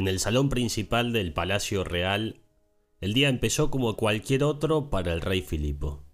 [0.00, 2.40] En el salón principal del Palacio Real,
[3.02, 6.06] el día empezó como cualquier otro para el rey Filipo.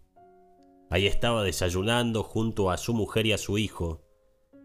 [0.91, 4.03] Ahí estaba desayunando junto a su mujer y a su hijo.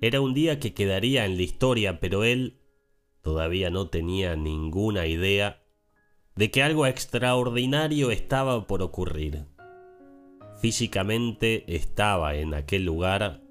[0.02, 2.62] Era un día que quedaría en la historia, pero él
[3.22, 5.62] todavía no tenía ninguna idea
[6.36, 9.46] de que algo extraordinario estaba por ocurrir.
[10.62, 13.44] Físicamente estaba en aquel lugar,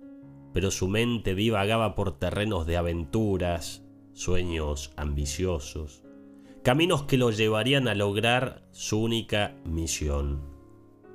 [0.53, 6.03] pero su mente divagaba por terrenos de aventuras, sueños ambiciosos,
[6.63, 10.43] caminos que lo llevarían a lograr su única misión,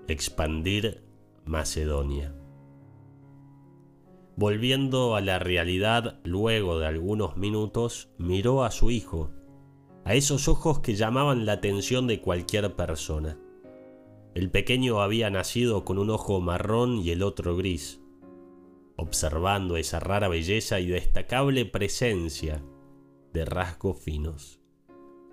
[0.08, 1.04] expandir
[1.46, 2.34] Macedonia.
[4.36, 9.32] Volviendo a la realidad luego de algunos minutos, miró a su hijo,
[10.04, 13.40] a esos ojos que llamaban la atención de cualquier persona.
[14.34, 18.02] El pequeño había nacido con un ojo marrón y el otro gris.
[18.98, 22.62] Observando esa rara belleza y destacable presencia
[23.36, 24.62] de rasgos finos.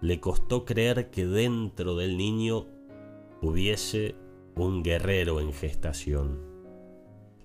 [0.02, 2.66] Le costó creer que dentro del niño
[3.40, 4.16] hubiese
[4.56, 6.40] un guerrero en gestación.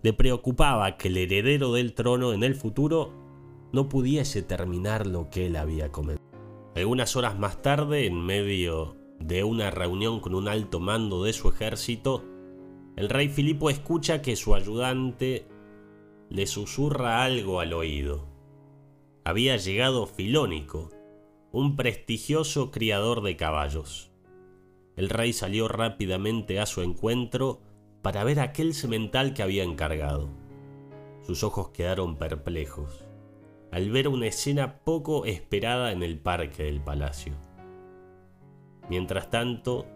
[0.01, 3.13] Le preocupaba que el heredero del trono en el futuro
[3.71, 6.27] no pudiese terminar lo que él había comenzado.
[6.75, 11.49] Algunas horas más tarde, en medio de una reunión con un alto mando de su
[11.49, 12.23] ejército,
[12.95, 15.47] el rey Filipo escucha que su ayudante
[16.29, 18.36] le susurra algo al oído
[19.27, 20.89] había llegado Filónico,
[21.51, 24.09] un prestigioso criador de caballos.
[24.95, 27.59] El rey salió rápidamente a su encuentro
[28.01, 30.29] para ver aquel semental que había encargado.
[31.23, 33.05] Sus ojos quedaron perplejos
[33.69, 37.33] al ver una escena poco esperada en el parque del palacio.
[38.89, 39.87] Mientras tanto,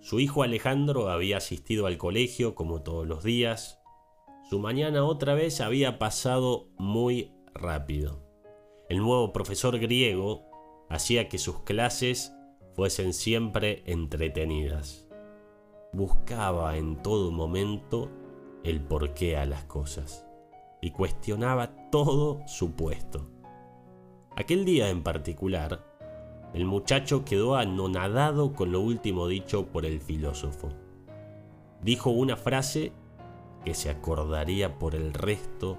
[0.00, 3.80] su hijo Alejandro había asistido al colegio como todos los días.
[4.50, 8.27] Su mañana otra vez había pasado muy rápido.
[8.88, 10.46] El nuevo profesor griego
[10.88, 12.32] hacía que sus clases
[12.72, 15.06] fuesen siempre entretenidas.
[15.92, 18.10] Buscaba en todo momento
[18.64, 20.26] el porqué a las cosas
[20.80, 23.28] y cuestionaba todo su puesto.
[24.36, 25.84] Aquel día en particular,
[26.54, 30.70] el muchacho quedó anonadado con lo último dicho por el filósofo.
[31.82, 32.92] Dijo una frase
[33.66, 35.76] que se acordaría por el resto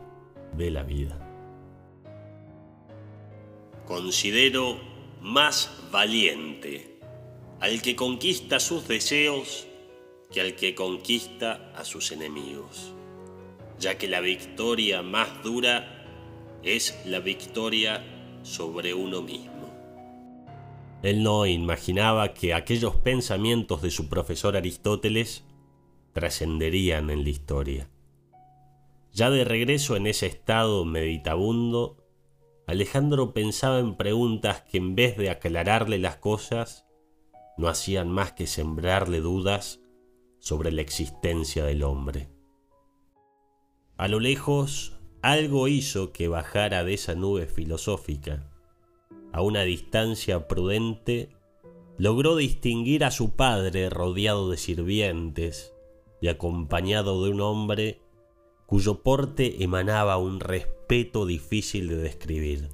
[0.55, 1.28] de la vida
[3.89, 4.77] considero
[5.19, 6.99] más valiente
[7.59, 9.65] al que conquista sus deseos
[10.31, 12.93] que al que conquista a sus enemigos,
[13.79, 16.05] ya que la victoria más dura
[16.61, 18.05] es la victoria
[18.43, 19.73] sobre uno mismo.
[21.01, 25.43] Él no imaginaba que aquellos pensamientos de su profesor Aristóteles
[26.13, 27.89] trascenderían en la historia.
[29.13, 31.97] Ya de regreso en ese estado meditabundo,
[32.69, 36.85] Alejandro pensaba en preguntas que en vez de aclararle las cosas,
[37.57, 39.81] no hacían más que sembrarle dudas
[40.37, 42.29] sobre la existencia del hombre.
[43.97, 48.47] A lo lejos, algo hizo que bajara de esa nube filosófica.
[49.33, 51.35] A una distancia prudente,
[51.97, 55.73] logró distinguir a su padre rodeado de sirvientes
[56.21, 58.03] y acompañado de un hombre
[58.67, 62.69] cuyo porte emanaba un respeto difícil de describir.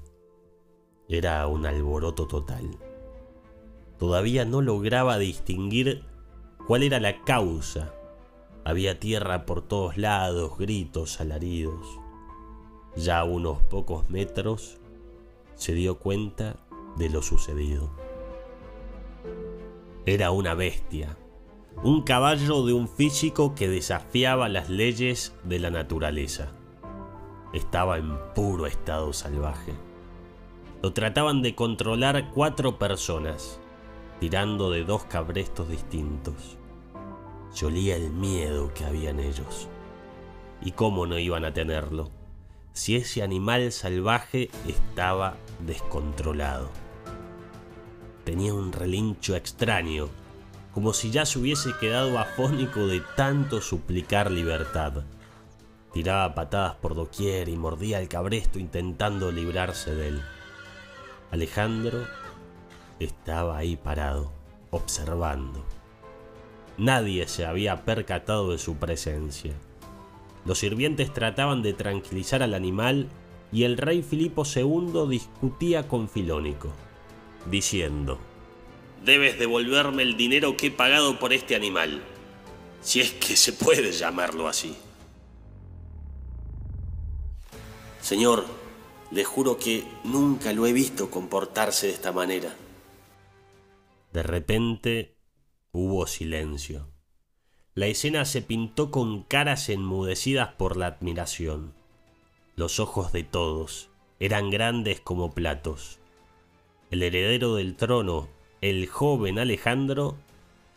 [1.10, 2.78] Era un alboroto total.
[4.00, 6.06] Todavía no lograba distinguir
[6.66, 7.94] cuál era la causa.
[8.64, 11.86] Había tierra por todos lados, gritos, alaridos.
[12.96, 14.78] Ya a unos pocos metros
[15.56, 16.56] se dio cuenta
[16.96, 17.92] de lo sucedido.
[20.06, 21.18] Era una bestia,
[21.84, 26.54] un caballo de un físico que desafiaba las leyes de la naturaleza.
[27.56, 29.74] Estaba en puro estado salvaje.
[30.84, 33.62] Lo trataban de controlar cuatro personas,
[34.20, 36.58] tirando de dos cabrestos distintos.
[37.52, 39.70] Se olía el miedo que había en ellos.
[40.62, 42.12] ¿Y cómo no iban a tenerlo?
[42.74, 46.70] Si ese animal salvaje estaba descontrolado.
[48.26, 50.10] Tenía un relincho extraño
[50.74, 55.06] como si ya se hubiese quedado afónico de tanto suplicar libertad.
[55.96, 60.22] Tiraba patadas por doquier y mordía el cabresto intentando librarse de él.
[61.32, 62.06] Alejandro
[63.00, 64.30] estaba ahí parado,
[64.72, 65.64] observando.
[66.78, 69.54] Nadie se había percatado de su presencia.
[70.44, 73.08] Los sirvientes trataban de tranquilizar al animal
[73.54, 76.74] y el rey Filipo II discutía con Filónico,
[77.50, 78.20] diciendo,
[79.06, 82.04] debes devolverme el dinero que he pagado por este animal,
[82.82, 84.76] si es que se puede llamarlo así.
[88.06, 88.46] Señor,
[89.10, 92.56] Le juro que nunca lo he visto comportarse de esta manera.
[94.14, 95.16] De repente
[95.72, 96.92] hubo silencio.
[97.74, 101.74] La escena se pintó con caras enmudecidas por la admiración.
[102.56, 105.98] Los ojos de todos eran grandes como platos.
[106.92, 108.28] El heredero del trono,
[108.62, 110.16] el joven Alejandro,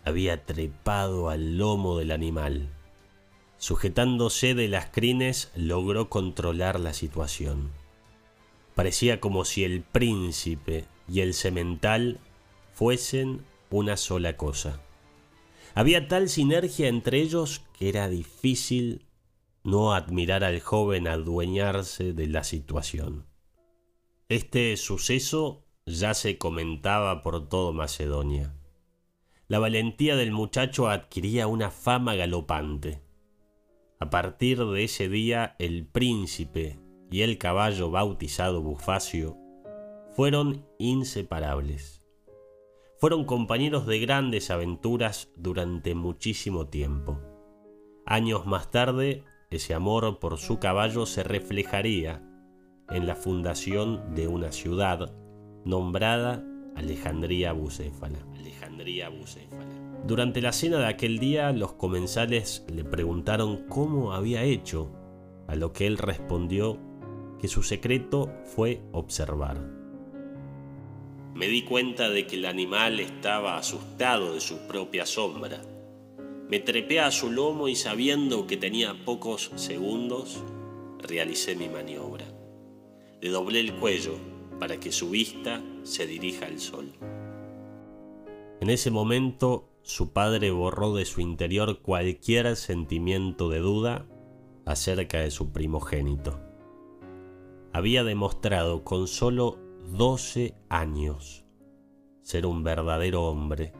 [0.02, 2.70] había trepado al lomo del animal.
[3.58, 7.70] Sujetándose de las crines, logró controlar la situación.
[8.74, 12.20] Parecía como si el príncipe y el semental
[12.72, 14.80] fuesen una sola cosa.
[15.74, 19.04] Había tal sinergia entre ellos que era difícil
[19.64, 23.26] no admirar al joven adueñarse de la situación.
[24.28, 28.54] Este suceso ya se comentaba por todo Macedonia.
[29.46, 33.00] La valentía del muchacho adquiría una fama galopante.
[34.00, 36.78] A partir de ese día el príncipe
[37.10, 39.36] y el caballo bautizado Bufacio
[40.10, 42.04] fueron inseparables.
[42.98, 47.20] Fueron compañeros de grandes aventuras durante muchísimo tiempo.
[48.06, 52.22] Años más tarde, ese amor por su caballo se reflejaría
[52.90, 55.12] en la fundación de una ciudad
[55.64, 56.44] nombrada
[56.76, 58.18] Alejandría Bucéfala.
[58.36, 59.87] Alejandría Bucéfala.
[60.06, 64.90] Durante la cena de aquel día, los comensales le preguntaron cómo había hecho,
[65.46, 66.78] a lo que él respondió
[67.40, 69.58] que su secreto fue observar.
[71.34, 75.62] Me di cuenta de que el animal estaba asustado de su propia sombra.
[76.48, 80.42] Me trepé a su lomo y sabiendo que tenía pocos segundos,
[80.98, 82.24] realicé mi maniobra.
[83.20, 84.14] Le doblé el cuello
[84.58, 86.92] para que su vista se dirija al sol.
[88.60, 94.06] En ese momento, su padre borró de su interior cualquier sentimiento de duda
[94.64, 96.48] acerca de su primogénito
[97.72, 99.58] había demostrado con solo
[99.90, 101.44] 12 años
[102.22, 103.72] ser un verdadero hombre,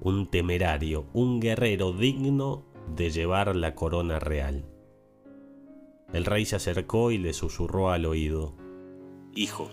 [0.00, 4.66] un temerario, un guerrero digno de llevar la corona real.
[6.12, 8.54] El rey se acercó y le susurró al oído,
[9.34, 9.68] Hijo,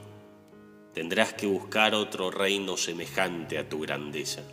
[0.93, 4.43] tendrás que buscar otro reino semejante a tu grandeza,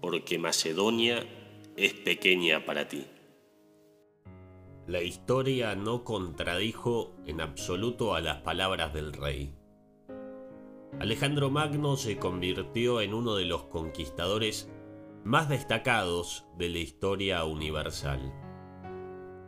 [0.00, 1.26] porque Macedonia
[1.76, 3.06] es pequeña para ti.
[4.86, 9.54] La historia no contradijo en absoluto a las palabras del rey.
[10.98, 14.70] Alejandro Magno se convirtió en uno de los conquistadores
[15.24, 18.34] más destacados de la historia universal.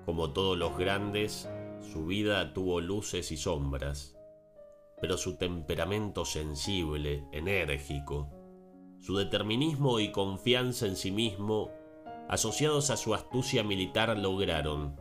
[0.05, 1.49] Como todos los grandes,
[1.81, 4.17] su vida tuvo luces y sombras,
[5.01, 8.31] pero su temperamento sensible, enérgico,
[9.03, 11.73] su determinismo y confianza en sí mismo,
[12.29, 14.97] asociados a su astucia militar, lograron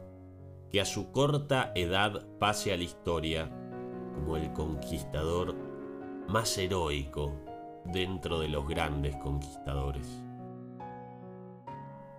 [0.72, 3.52] que a su corta edad pase a la historia
[4.16, 5.56] como el conquistador
[6.28, 7.36] más heroico
[7.86, 10.08] dentro de los grandes conquistadores.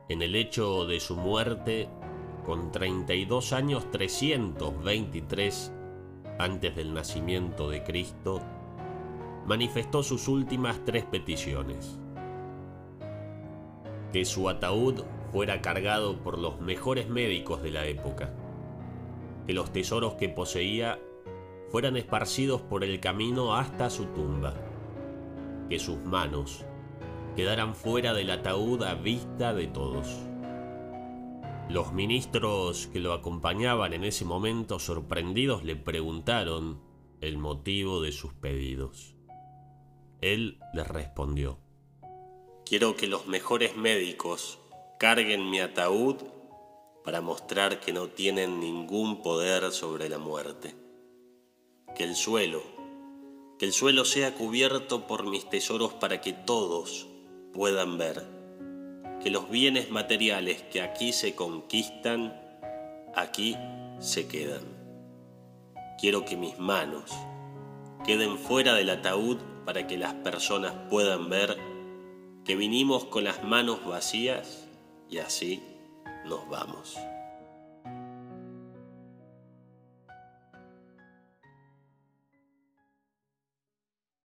[0.08, 1.88] En el hecho de su muerte,
[2.46, 5.73] con 32 años 323
[6.38, 8.40] antes del nacimiento de Cristo,
[9.46, 11.98] manifestó sus últimas tres peticiones.
[14.12, 15.02] Que su ataúd
[15.32, 18.32] fuera cargado por los mejores médicos de la época
[19.46, 21.00] que los tesoros que poseía
[21.70, 24.55] fueran esparcidos por el camino hasta su tumba,
[25.69, 26.64] que sus manos
[27.34, 30.06] quedaran fuera del ataúd a vista de todos.
[31.70, 36.81] Los ministros que lo acompañaban en ese momento sorprendidos le preguntaron
[37.20, 39.14] el motivo de sus pedidos.
[40.22, 41.58] Él les respondió,
[42.64, 44.58] Quiero que los mejores médicos
[44.98, 46.17] carguen mi ataúd
[47.05, 50.74] para mostrar que no tienen ningún poder sobre la muerte.
[51.96, 52.62] Que el suelo,
[53.58, 57.08] que el suelo sea cubierto por mis tesoros para que todos
[57.52, 58.24] puedan ver
[59.20, 62.32] que los bienes materiales que aquí se conquistan,
[63.14, 63.56] aquí
[63.98, 64.62] se quedan.
[66.00, 67.12] Quiero que mis manos
[68.04, 71.56] queden fuera del ataúd para que las personas puedan ver
[72.44, 74.68] que vinimos con las manos vacías
[75.08, 75.62] y así
[76.24, 76.96] nos vamos.